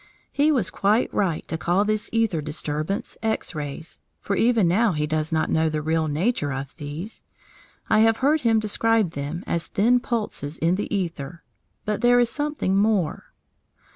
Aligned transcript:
He 0.31 0.51
was 0.51 0.71
quite 0.71 1.13
right 1.13 1.47
to 1.47 1.59
call 1.59 1.85
this 1.85 2.09
æther 2.09 2.43
disturbance 2.43 3.19
"X 3.21 3.53
rays," 3.53 3.99
for 4.19 4.35
even 4.35 4.67
now 4.67 4.93
he 4.93 5.05
does 5.05 5.31
not 5.31 5.51
know 5.51 5.69
the 5.69 5.83
real 5.83 6.07
nature 6.07 6.51
of 6.51 6.75
these. 6.77 7.21
I 7.87 7.99
have 7.99 8.17
heard 8.17 8.41
him 8.41 8.57
describe 8.57 9.11
them 9.11 9.43
as 9.45 9.67
thin 9.67 9.99
pulses 9.99 10.57
in 10.57 10.73
the 10.73 10.87
æther, 10.89 11.41
but 11.85 12.01
there 12.01 12.19
is 12.19 12.31
something 12.31 12.75
more. 12.75 13.25